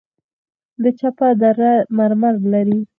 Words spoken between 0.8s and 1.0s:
د